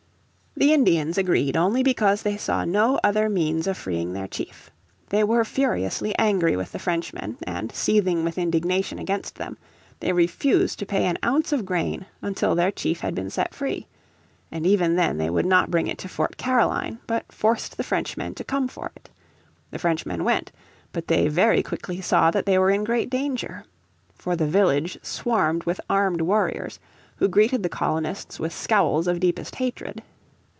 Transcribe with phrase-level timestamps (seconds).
[0.57, 4.69] The Indians agreed only because they saw no other means of freeing their chief.
[5.09, 9.57] They were furiously angry with the Frenchmen and, seething with indignation against them,
[10.01, 13.87] they refused to pay an ounce of grain until their chief had been set free:
[14.51, 18.35] and even then they would not bring it to Fort Caroline, but forced the Frenchmen
[18.35, 19.09] to come for it.
[19.71, 20.51] The Frenchmen went,
[20.91, 23.63] but they very quickly saw that they were in great danger.
[24.13, 26.77] For the village swarmed with armed warriors
[27.15, 30.03] who greeted the colonists with scowls of deepest hatred.